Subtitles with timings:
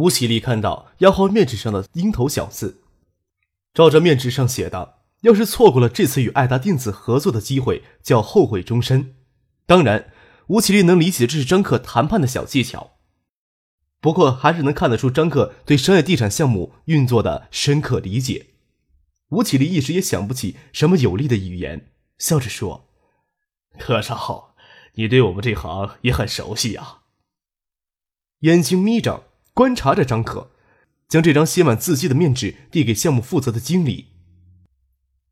[0.00, 2.80] 吴喜力看到押号面纸上的鹰头小字，
[3.74, 9.16] 照着面纸上写的，要是错过了这次与爱达电子合作的机会，就要后悔终身。
[9.66, 10.10] 当然，
[10.46, 12.92] 吴喜力能理解这是张克谈判的小技巧，
[14.00, 18.46] 不过还是能看得出张克对商业地产项目运作的深刻理解。
[19.28, 22.88] 吴启立一时也想不起什么有力的语言，笑着说
[23.78, 24.54] ：“柯少，
[24.94, 27.02] 你对我们这行也很熟悉啊。”
[28.40, 29.29] 眼睛眯着。
[29.54, 30.50] 观察着张可，
[31.08, 34.08] 将这张写满字迹的面纸递给项目负责的经理。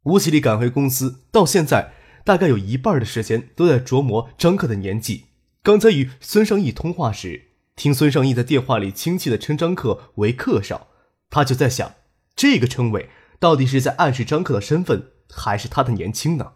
[0.04, 1.92] 吴启立赶回公司，到现在
[2.24, 5.26] 大概有一半的时间都在琢磨张克的年纪。
[5.62, 10.88] 刚才与孙尚义通话时，听孙尚义在电话里亲切地称张克为“克少”，
[11.28, 11.94] 他就在想，
[12.34, 16.52] 这个称谓到底是在暗示张克的身份，还是他的年轻呢？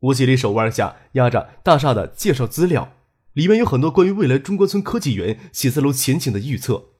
[0.00, 2.92] 吴启立手腕下压着大厦的介绍资料。
[3.34, 6.92] 里面有很多关于未来中关村科技园写字楼前景的预测，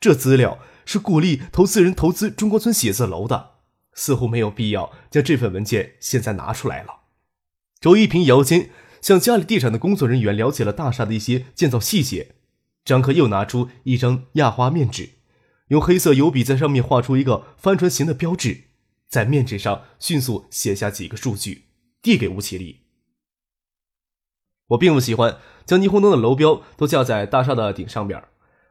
[0.00, 3.56] 这资料是鼓励投资人投资中关村写字楼的，
[3.92, 7.00] 似乎没有必要将这份文件现在拿出来了。
[7.80, 12.36] 周一平摇肩向家里地产的工作人员了解了大厦的一些建造细节。
[12.84, 15.10] 张克又拿出一张压花面纸，
[15.68, 18.68] 用黑色油笔在上面画出一个帆船形的标志，
[19.08, 21.66] 在面纸上迅速写下几个数据，
[22.00, 22.80] 递给吴启立。
[24.68, 25.38] 我并不喜欢
[25.70, 28.20] 将霓虹灯的楼标都架在大厦的顶上边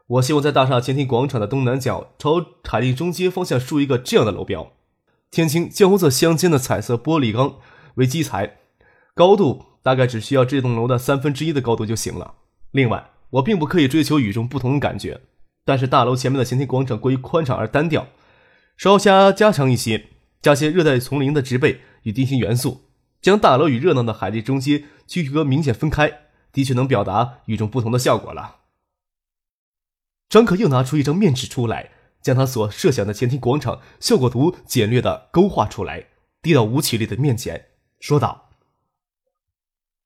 [0.07, 4.73] 我希望在大厦前厅广场的东南角，朝海利中街方向竖一个这样的楼标，
[5.31, 7.55] 天青酱红色相间的彩色玻璃钢
[7.95, 8.57] 为基材，
[9.15, 12.33] 高度大概只需要这栋楼的三分之一的高度就行了。
[12.71, 15.21] 另外，我并不刻意追求与众不同的感觉，
[15.63, 18.07] 但是大楼前面的前厅广场过于宽敞而单调，
[18.75, 20.07] 稍加加强一些，
[20.41, 22.81] 加些热带丛林的植被与地形元素。
[23.21, 28.57] 将大楼与热闹的海地中街区隔明显分开，的确能表达与众不同的效果了。
[30.27, 36.07] 张可又拿出一张面纸出来，将他所设想的前厅广场效果图简略的勾画出来，
[36.41, 38.49] 递到吴启立的面前，说道：“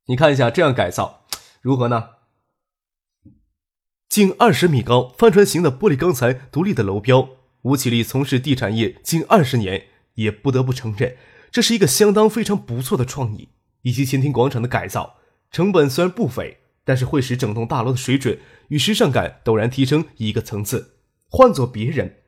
[0.08, 1.26] 你看一下，这样改造
[1.62, 2.10] 如何呢？”
[4.08, 7.30] 近二十米高、帆船形的玻璃钢材独立的楼标，
[7.64, 11.18] 吴启立从事地产业近二十年，也不得不承认。
[11.52, 13.50] 这是一个相当非常不错的创意，
[13.82, 15.18] 以及前厅广场的改造，
[15.54, 20.98] 成本虽然不菲，但是会使整栋大楼的水准与时尚感陡然提升一个层次。
[21.30, 22.24] 换做别人，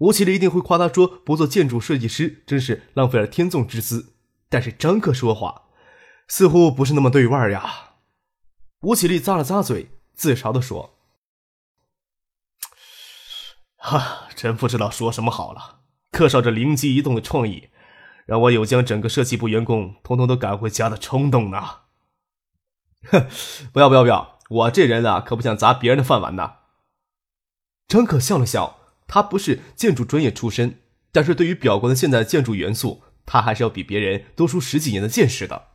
[0.00, 4.12] 吴启立一定会夸他说：“不做建筑设计师真是浪费了天纵之资。”
[4.50, 5.62] 但是张克说话
[6.28, 7.94] 似乎不是那么对味儿呀。
[8.82, 10.98] 吴启立咂了咂嘴，自嘲地说
[13.78, 15.80] ：“哈，真不知道说什么好了。
[16.12, 17.70] 克少这灵机一动的创意。”
[18.26, 21.85] 让我有将整个设计部员工统统都赶回家的冲动呢！
[23.10, 23.28] 哼，
[23.72, 24.38] 不要不要不要！
[24.48, 26.54] 我这人啊，可不想砸别人的饭碗呢。
[27.88, 30.80] 张可笑了笑，他不是建筑专业出身，
[31.12, 35.68] 但是对于表观的现代建筑元素，他还是要比别人多出十几年的见识的。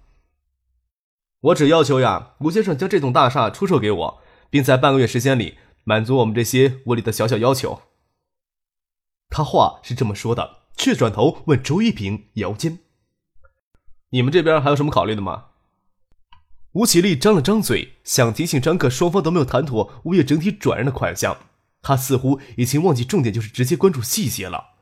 [1.42, 7.82] 我只要求呀，吴先生将这栋大厦出售给我，并在半个月时间里满足我们这些无理的小小要求。
[9.30, 10.62] 他话是这么说的。
[10.78, 12.80] 却转头问周一平，姚坚
[14.10, 15.50] ：“你们这边还有什么考虑的吗？”
[16.74, 21.38] 吴启立张了张嘴，想提醒张克，双方都没有谈妥物业整体转让的款项。
[21.82, 24.76] 他似乎已经忘记重点，就是直接关注细节了。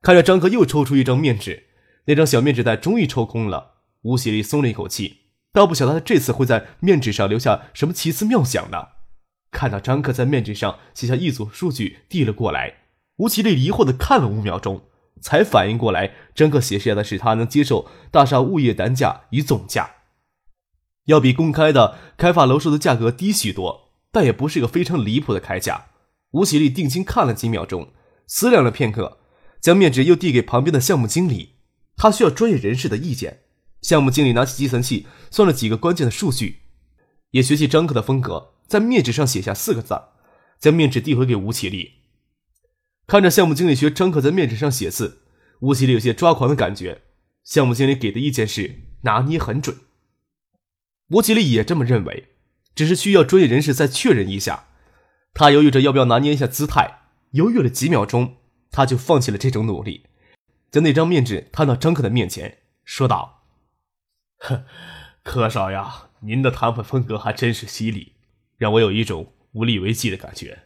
[0.00, 1.64] 看着张克又抽出一张面纸，
[2.06, 3.74] 那张小面纸袋终于抽空了。
[4.02, 5.18] 吴启立松了一口气，
[5.52, 8.86] 倒不晓得他这次会在面纸上留下什么奇思妙想呢。
[9.50, 12.84] 看到张克在面纸上写下一组数据递了过来，
[13.16, 14.82] 吴启立疑惑的看了五秒钟。
[15.20, 19.90] 才反应过来，张克写下的是他能接受大厦物业单价与总价，
[21.08, 25.86] 要比公开的开发楼售的价格低许多，但也不是个非常离谱的开价。
[26.32, 27.92] 吴喜立定睛看了几秒钟，
[28.26, 29.18] 思量了片刻，
[29.58, 31.54] 将面纸又递给旁边的项目经理，
[31.96, 33.40] 他需要专业人士的意见。
[33.80, 36.58] 项目经理拿起计算器算了几个关键的数据，
[37.30, 39.98] 也学习张克的风格，在面纸上写下四个字，
[40.60, 41.92] 将面纸递回给吴启立。
[43.06, 45.22] 看着项目经理学张克在面纸上写字，
[45.60, 47.00] 吴奇立有些抓狂的感觉。
[47.44, 49.74] 项目经理给的意见是拿捏很准，
[51.10, 52.28] 吴吉利也这么认为，
[52.74, 54.66] 只是需要专业人士再确认一下。
[55.32, 57.00] 他犹豫着要不要拿捏一下姿态，
[57.30, 58.36] 犹豫了几秒钟，
[58.70, 60.06] 他就放弃了这种努力，
[60.70, 63.44] 将那张面纸摊到张克的面前，说道
[64.38, 64.64] ：“呵，
[65.22, 68.14] 柯少呀，您的谈判风格还真是犀利，
[68.56, 70.64] 让我有一种无力为继的感觉。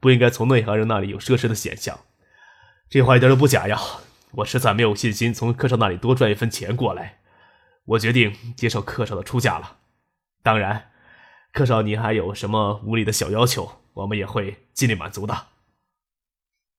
[0.00, 2.00] 不应该从内行人那里有奢侈的显象，
[2.88, 3.78] 这话一点都不假呀。
[4.32, 7.20] 我实在没有信心从柯少那里多赚一分钱过来，
[7.90, 9.78] 我决定接受柯少的出价了。
[10.42, 10.92] 当然，
[11.52, 15.48] 柯少你还有什么无理的小要求，我们也会尽力满足的。”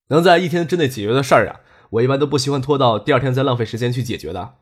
[0.08, 1.60] 能在一天之内解决的事儿啊，
[1.90, 4.58] 我一般都不喜欢拖到第二天再浪费时间去解决的。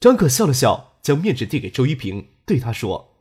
[0.00, 3.16] 张可笑了笑，将面纸递给周一平，对他说：“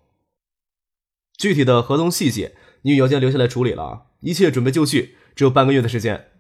[1.37, 6.31] 具体的合同细节，你与姚江留下来处理了，一切准备就绪，只有半个月的时间。”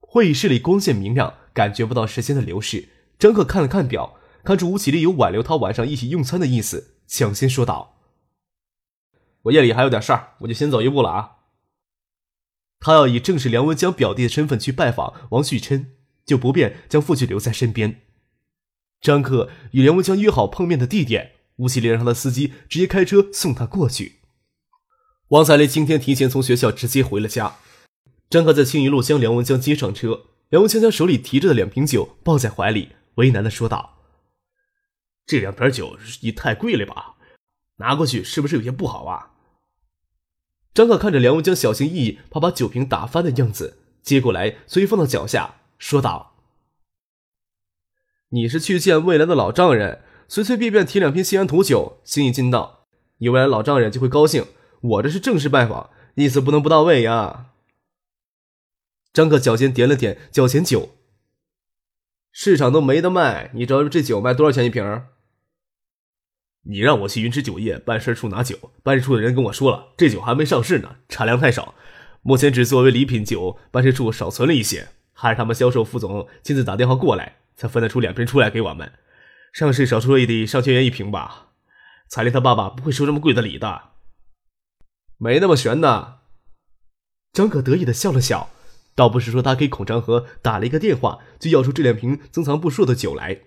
[0.00, 2.88] 会议室里光线明亮，感觉不到时间的流逝。
[3.18, 7.98] 张克看了看表，看出吴启立有挽留他晚上一起用餐的意思，抢先说道
[9.42, 11.30] ：“我夜里还有点事儿，我就先走一步了啊。”
[12.80, 15.94] 他要以正是梁文江表弟的身份去拜访王旭琛，
[16.24, 18.02] 就不便将父亲留在身边。
[19.00, 24.20] 张克与梁文江约好碰面的地点，吴启林让他的司机直接开车送他过去。
[25.30, 27.56] 王彩莲今天提前从学校直接回了家。
[28.30, 33.98] 张克在青云路将梁文江接上车，梁文江将手里提着的两瓶酒抱在怀里，为难的说道
[35.26, 37.16] ：“这两瓶酒也太贵了吧，
[37.76, 39.34] 拿过去是不是有些不好啊？”
[40.72, 46.36] 张可看着梁文江小心翼翼，怕把酒瓶打翻的样子，接过来随意放到脚下，说道
[48.30, 52.86] ：“你是去见未来的老丈人，随随便便提两瓶西安土酒，心意尽到，
[53.18, 54.46] 你未来老丈人就会高兴。
[54.80, 57.46] 我这是正式拜访，意思不能不到位呀。”
[59.12, 60.90] 张可脚尖点了点脚前酒，
[62.40, 65.02] 市场都没得卖，你知道这酒卖多少钱一瓶？
[66.62, 71.74] 你让我去云池酒业办事处拿酒，办事处的人跟我说了，这酒还没上市呢，产量太少，
[72.22, 78.92] 目前只作为礼品酒，办事处少存了一些，还是他们销售副总亲自打电话过来，才分得出两瓶出来给我们。
[79.52, 81.48] 上市少说也得上千元一瓶吧？
[82.08, 83.82] 彩莲他爸爸不会收这么贵的礼的，
[85.16, 86.20] 没那么悬的。
[87.32, 88.50] 张可得意的笑了笑，
[88.98, 93.42] 倒不是说他给孔长河打了一个电话，就要出这两瓶增藏不数的酒来，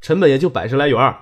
[0.00, 1.16] 成本也就百十来元。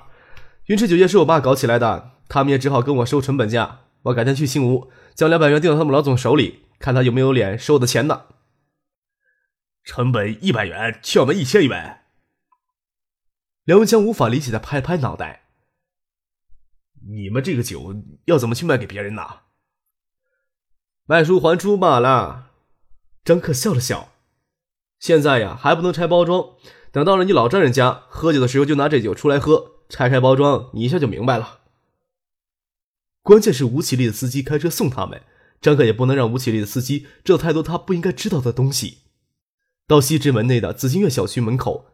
[0.66, 3.86] 云池酒业是我爸搞起来的，他们也只好跟我收成本价。
[4.02, 8.26] 我改天去新吴，将两百元订到他们老总手里，看他有没有脸收我的钱呢。
[9.82, 12.02] 成本一百元，欠我们一千元。
[13.64, 15.44] 梁文江无法理解的拍拍脑袋
[17.08, 17.94] ：“你们这个酒
[18.26, 19.22] 要怎么去卖给别人呢？”
[21.08, 22.47] 卖书还出罢了。
[23.28, 24.14] 张克笑了笑
[24.98, 26.54] ：“现在呀，还不能拆包装，
[26.90, 31.60] 等到了你老丈人家喝酒的时候，就拿这酒出来喝。”拆开包装，你一下就明白了。
[33.22, 35.20] 关键是吴启立的司机开车送他们，
[35.60, 39.00] 张克也不能让吴启立的司机知道太多他不应该知道的东西。
[39.86, 41.84] 到西直门内的紫金苑小区门口，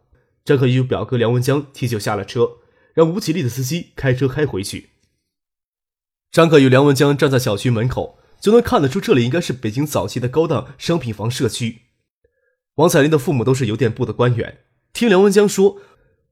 [0.44, 2.58] 张克与表哥梁文江提酒下了车，
[2.92, 4.90] 让吴启立的司机开车开回去。
[6.30, 11.84] 张克与梁文江站在小区门口，就能看得出这里应该是北京早期的高档商品房社区。
[12.74, 14.58] 王彩玲的父母都是邮电部的官员，
[14.92, 15.80] 听梁文江说。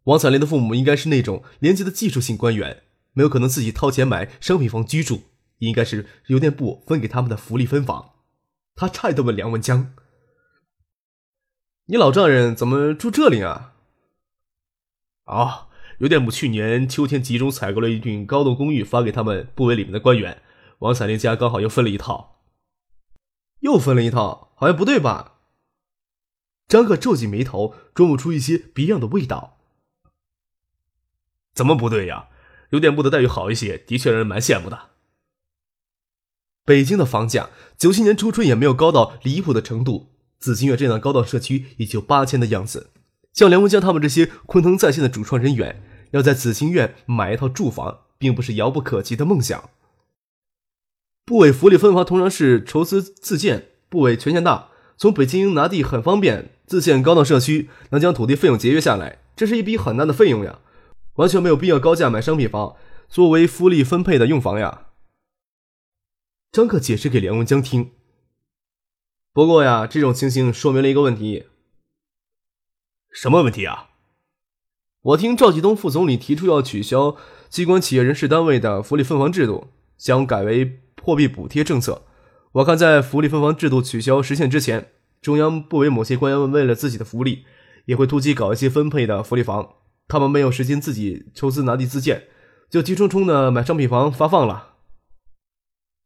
[0.04, 2.82] 王彩玲的父母应该是那种廉洁的技术性官员，
[3.14, 5.22] 没有可能自己掏钱买商品房居住，
[5.60, 8.10] 应该是邮电部分给他们的福利分房。
[8.74, 9.94] 他诧异的问梁文江
[11.88, 13.72] ：“你老丈人怎么住这里啊
[15.24, 15.68] ？”“啊，
[16.00, 20.42] 邮电部去年秋天集中采购了一栋高栋公寓，发给他们部委里面的官员。
[20.82, 22.42] 王彩玲家刚好又分了一套，
[23.60, 25.38] 又分了一套，好像不对吧？”
[26.66, 29.58] 张克皱起眉头，琢磨出一些别样的味道。
[31.54, 32.28] 怎么不对呀？
[32.70, 34.90] 邮电部的待遇好一些，的确让人蛮羡慕的。
[36.64, 40.16] 北京的房价，九七年初春也没有高到离谱的程度。
[40.40, 42.90] 紫金苑这样的高档社区也就八千的样子。
[43.32, 49.70] 像梁文江他们这些昆腾在线的主创人员，要在紫金苑买一套住房，并不是遥不可及的梦想。
[51.24, 56.50] 部委福利分房通常是筹资自建，部委权限大，从北京拿地很方便。
[56.64, 60.60] 自建高档社区能将土地费用节约下来，这是一笔很大的费用呀。
[61.16, 62.76] 完全没有必要高价买商品房
[63.10, 64.86] 作为福利分配的用房呀。
[66.50, 67.90] 张克解释给梁文江听。
[69.34, 71.44] 不过呀，这种情形说明了一个问题。
[73.12, 73.90] 什么问题啊？
[75.02, 77.16] 我听赵继东副总理提出要取消
[77.50, 82.06] 机关企业人事单位的福利分房制度，想改为货币补贴政策。
[82.52, 87.44] 我看在福利分房制度取消实现之前，中央部委某些官员为了自己的福利，
[87.86, 89.76] 也会突击搞一些分配的福利房。
[90.08, 92.28] 他们没有时间自己筹资拿地自建，
[92.68, 94.74] 就急冲冲的买商品房发放了。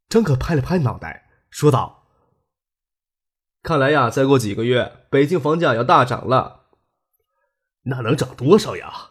[0.08, 2.06] 张可拍了拍脑袋，说道
[3.64, 6.66] ：“看来呀，再过几个月，北京房价要大涨了。
[7.82, 9.10] 那能涨多少呀？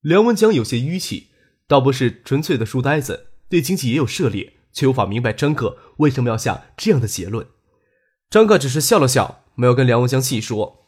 [0.00, 1.28] 梁文江有些淤气，
[1.66, 7.46] 倒不是纯粹的书呆子，对经济也有涉猎，却无法明白张克为什么要下这样的结论。
[8.30, 10.84] 张克只是笑了笑，没有跟梁文江细说。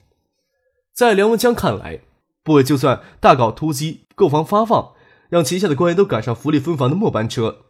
[0.92, 2.00] 在梁文江看来，
[2.42, 4.92] 部委就算大搞突击购房发放，
[5.28, 7.66] 让旗下的官员都赶上福利分房的末班车，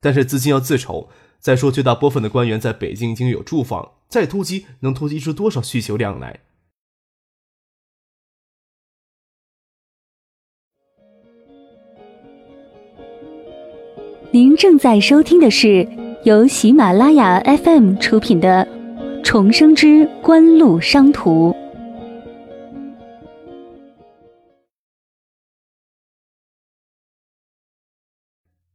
[0.00, 1.10] 但是资金要自筹。
[1.38, 6.40] 再说，绝大部分的官员在北京已经有住房，再突击能突击出多少需求量来？
[14.32, 15.88] 您正在收听的是
[16.22, 18.64] 由喜马拉雅 FM 出品的
[19.24, 21.50] 《重生之官路商途》。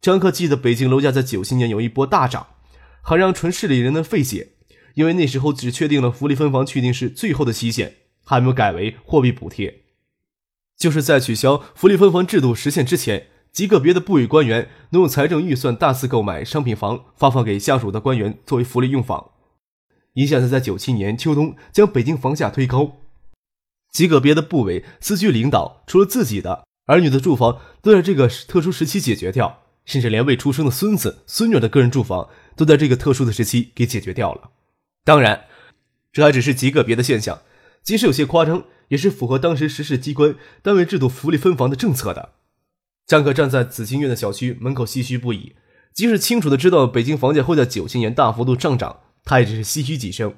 [0.02, 2.48] 张克记得北京楼价在九七年有一波大涨。
[3.02, 4.50] 还让纯市里人的费解，
[4.96, 7.94] 因为那时候只确定了福利分房确定是最后的期限，
[8.26, 9.84] 还没有改为货币补贴。
[10.76, 19.32] 就是在取消福利分房制度实现之前，极个别的部委官员能用财政预算大肆购买商品房，发放给下属的官员作为福利用房，
[20.16, 22.98] 一下子在九七年秋冬将北京房价推高。
[23.94, 32.28] 极个别的部委司局领导，除了自己的儿女的住房都在这个特殊时期解决掉，甚至连未出生的孙子孙女的个人住房。
[32.58, 34.50] 都在这个特殊的时期给解决掉了。
[35.04, 35.46] 当然，
[36.14, 37.42] 这还只是极个别的现象，
[37.84, 42.30] 即使有些夸张，也是符合当时实施机关单位制度福利分房的政策的。
[43.08, 45.56] 张可站在紫金苑的小区门口唏嘘不已。
[45.94, 50.34] 即使清楚的知道北京房价会在九七年大幅度上涨，他也只是唏嘘几声。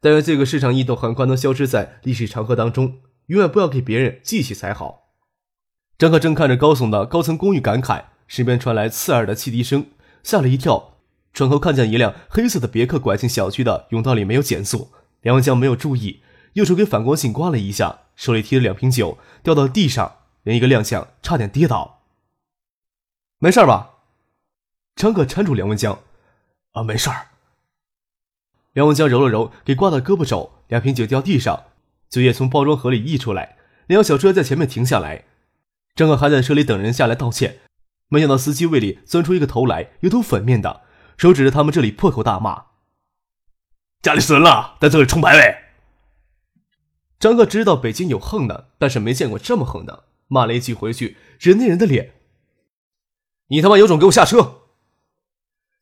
[0.00, 5.10] 但愿这个市场异动很快能消失在历史长河当中，永远不要给别人记起才好。
[5.98, 9.86] 张可正看着高耸的高层公寓，感慨，身边传来刺耳的汽笛声，
[10.22, 10.98] 吓了一跳。
[11.32, 14.90] 转头看见一辆黑色的别克拐进小区的甬道里，没有减速。
[15.22, 16.20] 梁文江没有注意，
[16.54, 22.03] 右手给反光镜刮了一下，手里提了两瓶酒掉到地上，连一个踉跄，差点跌倒。
[23.44, 23.90] 没事吧？
[24.96, 25.98] 张可搀住梁文江。
[26.72, 27.26] 啊，没事儿。
[28.72, 31.64] 梁文江揉了揉给刮的胳膊肘，两瓶酒掉地上，
[32.08, 33.58] 酒液从包装盒里溢出来。
[33.86, 35.24] 辆小车在前面停下来，
[35.94, 37.58] 张可还在车里等人下来道歉，
[38.08, 40.80] 没想到司机胃里钻出一个头来，有头粉面的。
[41.18, 42.64] 手指着他们这里破口大骂
[44.00, 45.56] ：“家里死人了，在这里充排位。”
[47.20, 52.14] 张克知道北京有横的，但是没见过这么横的，骂了一句回去，人那人的脸
[53.48, 54.62] ：“你他妈有种给我下车！”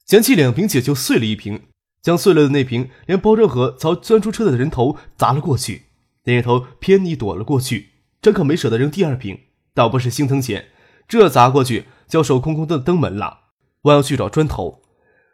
[0.04, 1.68] 捡起两瓶酒就碎了一瓶，
[2.02, 5.86] 将碎了的那瓶连包装盒朝钻出车的人头砸了过去，
[6.24, 7.90] 那人头偏你躲了过去。
[8.20, 9.40] 张可没舍得扔第二瓶，
[9.74, 10.68] 倒不是心疼钱，
[11.08, 13.40] 这砸过去就手空空的登门了，
[13.82, 14.82] 弯腰去找砖头。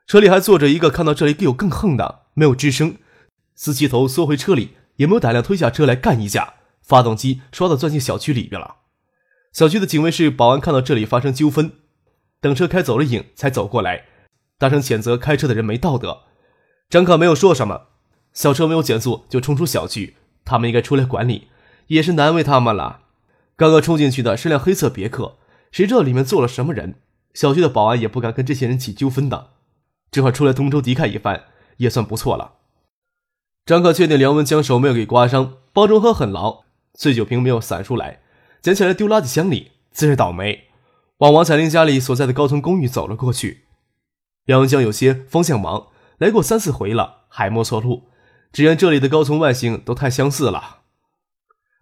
[0.06, 2.96] 车里还坐着一个看到这里更有更横的，没有吱声。
[3.54, 6.54] 司机头缩回车里，也没有胆量推下车来干一架。
[6.82, 8.76] 发动机唰的钻进小区里边了。
[9.52, 11.72] 小区的警卫室保安看到这里发生纠纷，
[12.40, 14.04] 等车开走了影，才走过来，
[14.58, 16.22] 大声谴责开车的人没道德。
[16.88, 17.88] 张克没有说什么，
[18.32, 21.48] 小车没有减速就冲出小区，他们应该出来管理，
[21.88, 23.00] 也是难为他们了。
[23.56, 25.38] 刚刚冲进去的是辆黑色别克，
[25.72, 26.94] 谁知道里面坐了什么人？
[27.34, 29.50] 小区的保安也不敢跟这些人起纠纷的。
[30.10, 31.44] 这会出来同仇敌忾一番，
[31.76, 32.54] 也算不错了。
[33.66, 36.64] 张可确定梁文将手没有给刮伤，包装盒很牢，
[36.94, 38.22] 醉酒瓶没有散出来，
[38.62, 40.67] 捡起来丢垃圾箱里，自认倒霉，
[41.18, 43.64] 往王彩玲家里所在的高层公寓走了过去。
[44.44, 48.04] 梁文江有些方向盲，来过三四回了，还摸错路，
[48.52, 50.82] 只怨这里的高层外形都太相似了。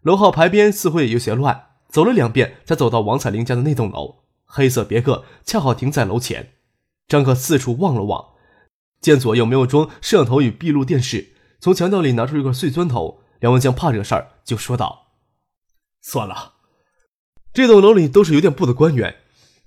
[0.01, 6.55] 楼号牌边似乎也有些乱，走了两遍才走到王彩玲家的那栋楼，黑色别克恰好停在楼前。
[7.07, 8.31] 张克四处望了望，
[9.03, 13.21] 见左右没有装摄像头与闭路电视，从墙角里拿出一块碎砖头。
[13.41, 15.09] 梁文江怕这事儿，就说道
[16.01, 16.55] ：“算了，
[17.53, 19.15] 这栋楼里都是邮电部的官员，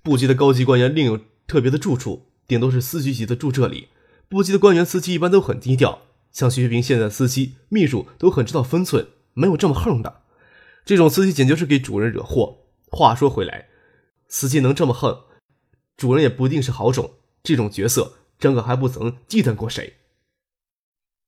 [0.10, 3.90] 部级的高级官员另有特别的住处，顶多是司局级的住这里。
[4.28, 6.02] 部级的官员、司机一般都很低调，
[6.32, 10.22] 像徐学平现在司机、秘书都很知道分寸，没有这么横的。
[10.84, 12.58] 这种司机简直是给主人惹祸。
[12.88, 13.68] 话说回来，
[14.28, 15.22] 司机能这么横，
[15.96, 17.12] 主人也不一定是好种。”
[17.44, 19.98] 这种角色，张可还不曾忌惮过谁。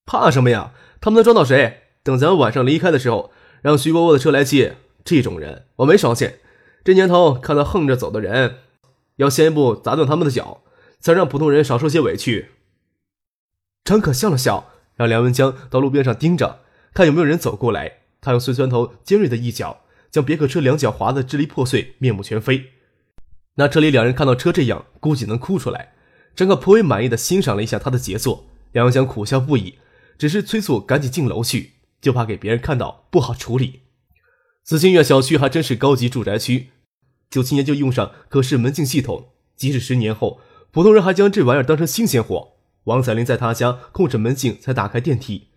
[0.07, 0.73] 怕什么呀？
[0.99, 1.83] 他们能装到谁？
[2.01, 4.77] 等咱们晚上离开的时候，让徐伯伯的车来接。
[5.05, 6.39] 这种人，我没少见。
[6.83, 8.57] 这年头，看到横着走的人，
[9.21, 10.63] 要先一步砸断他们的脚，
[10.99, 12.49] 才让普通人少受些委屈。
[13.83, 16.61] 张可笑了笑，让梁文江到路边上盯着，
[16.91, 17.99] 看有没有人走过来。
[18.19, 22.65] 他用碎砖头尖锐的一脚，将别克车两脚划得支离破碎，面目全非。
[23.55, 25.93] 那车里两人看到车这样，估计能哭出来。
[26.35, 29.75] 张可颇为满意的欣赏了一下他的杰作，梁文江苦笑不已。
[30.17, 33.81] 只是催促赶紧进楼去，就怕给别人看到不好处理。
[34.63, 36.69] 紫金苑小区还真是高级住宅区，
[37.31, 42.55] 九七年就用上可视门禁系统，即使十年后，普通人还将这玩意儿当成新鲜货。
[42.83, 45.47] 王彩玲在他家控制门禁，才打开电梯。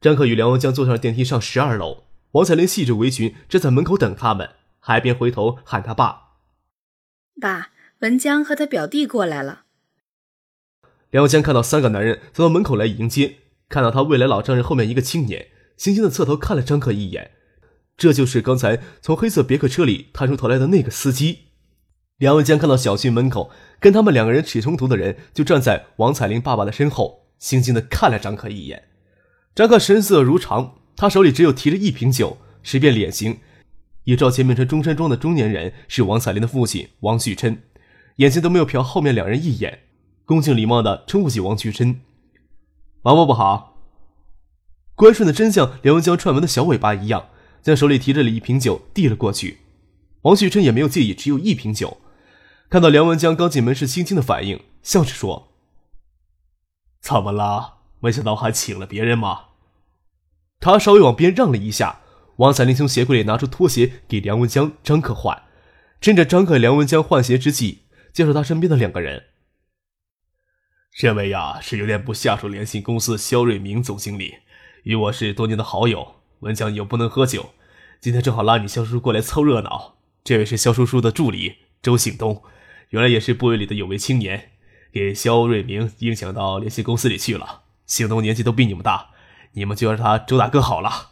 [0.00, 6.32] 张克与梁文江坐上电梯上十二楼，王彩玲系着围裙站在门口等他们，还边回头喊他爸
[7.40, 7.70] ：“爸，
[8.00, 9.62] 文江和他表弟过来了。”
[11.10, 13.36] 梁文江看到三个男人走到门口来迎接，
[13.70, 15.48] 看到他未来老丈人后面一个青年，
[15.78, 17.30] 轻轻的侧头看了张克一眼。
[17.96, 21.40] 这就是刚才从黑色别克车里探出头来的那个司机。
[22.18, 28.84] 梁文江看到小区门口跟他们两个人起冲突的人，就站在王彩玲爸爸的身后，轻轻的看了张可一眼。
[29.54, 33.40] 张可神色如常，他手里只有提着一瓶酒，识别脸型，
[34.04, 37.62] 也照前面穿中山装的中年人是王彩玲的父亲王旭琛，
[38.16, 39.80] 眼睛都没有瞟后面两人一眼，
[40.24, 42.00] 恭敬礼貌的称呼起王旭琛
[43.02, 43.76] ：“王伯伯好。”
[44.94, 47.30] 乖顺的真像梁文江串门的小尾巴一样。
[47.62, 49.58] 将手里提着的一瓶酒递了过去，
[50.22, 51.98] 王旭琛也没有介意，只有一瓶酒。
[52.68, 55.52] 看到梁文江刚进门时轻轻的反应，笑着说
[57.00, 57.78] ：“怎么了？
[58.00, 59.46] 没想到还请了别人吗？”
[60.58, 62.00] 他稍微往边让了一下。
[62.36, 65.42] 王彩玲从鞋柜里拿出拖鞋给梁文江、张克换，
[66.00, 69.24] 趁着张克、梁文江换鞋之际，介绍他身边的两个人。
[70.96, 74.36] 这位呀，是邮电部下属联信公司肖瑞明总经理，
[74.84, 76.21] 与我是多年的好友。
[76.42, 77.50] 文江又不能喝酒，
[78.00, 79.94] 今天正好拉你肖叔叔过来凑热闹。
[80.24, 82.42] 这位是肖叔叔的助理周信东，
[82.88, 84.50] 原来也是部委里的有为青年，
[84.92, 87.62] 给肖瑞明影响到联系公司里去了。
[87.86, 89.10] 信东年纪都比你们大，
[89.52, 91.10] 你们就叫他周大哥好了。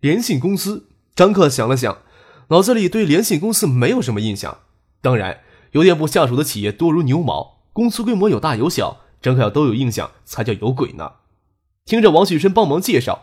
[0.00, 2.02] 联信公司，张克想了想，
[2.48, 4.58] 脑子里对联信公司没有什么印象。
[5.00, 5.40] 当然，
[5.72, 11.12] 邮电部下属的企业多如牛毛，公司规模有大有小，张克要都有印象才叫有鬼呢。
[11.86, 13.22] 听着王旭生帮忙介绍。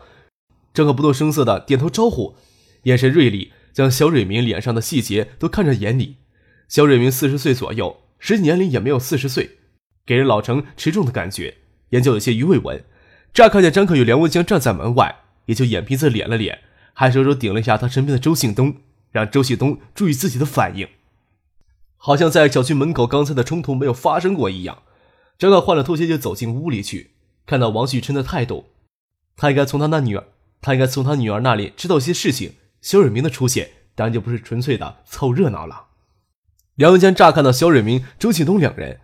[0.74, 2.36] 张克不动声色的点头招呼，
[2.84, 6.18] 眼神锐利，将肖瑞明脸上的细节都看在眼里。
[6.68, 9.58] 肖瑞明四十岁左右，实际年龄也没有四十岁，
[10.06, 11.58] 给人老成持重的感觉，
[11.90, 12.84] 眼角有些鱼尾纹。
[13.34, 16.62] 乍看见张克与梁文江站在门外，也就眼皮子咧了咧，
[16.94, 18.76] 还手手顶了一下他身边的周庆东，
[19.12, 20.88] 让周庆东注意自己的反应，
[21.98, 24.84] 好像在小区门口刚才的冲突没有发生过一样。
[25.38, 27.12] 张克换了拖鞋就走进屋里去，
[27.46, 28.66] 看到王旭琛的态度，
[29.36, 30.26] 他应该从他那女儿。
[30.62, 32.54] 他应该从他女儿那里知道一些事情。
[32.82, 35.86] 肖瑞明的出现当然就不是纯粹的凑热闹了。
[36.76, 39.00] 梁文江乍看到肖瑞明、周庆东两人，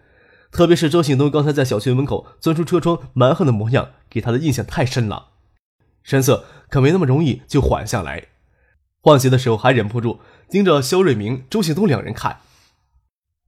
[0.52, 5.28] 特别是周庆东刚才在小区门口钻出车窗蛮横的模样，给他的印象太深了。
[6.02, 8.30] 神色可没那么容易就缓下来。
[9.02, 12.39] 换鞋的时候还忍不住盯着肖瑞明、周庆东两人看。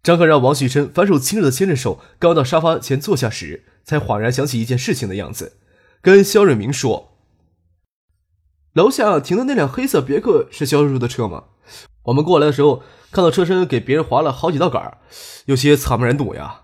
[0.03, 5.57] 张克让王旭琛反手亲热的牵着手，刚到沙发前坐下时，才恍然想起一件事情的样子，
[6.01, 7.07] 跟肖瑞明说。
[8.79, 11.43] 楼下停的那辆黑色别克是肖叔叔的车吗？
[12.03, 14.97] 我们过来的时候看到车身给别人划了好几道杆，
[15.47, 16.61] 有些惨不忍睹呀。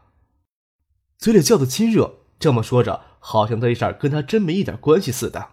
[1.18, 5.50] 嘴里叫的亲热，这么说着，好像这事儿跟他真没一点关系似的。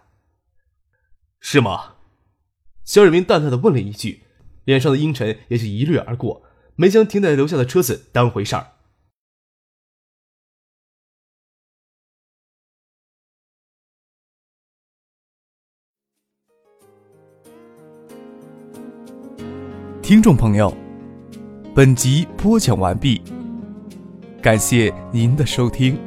[1.41, 1.95] 是吗？
[2.85, 4.23] 肖瑞明淡淡的问了一句，
[4.63, 6.43] 脸上的阴沉也就一掠而过，
[6.77, 8.67] 没将停在楼下的车子当回事儿。
[20.13, 20.71] 听众朋友，
[21.73, 23.19] 本集播讲完毕，
[24.43, 25.97] 感谢您的收听。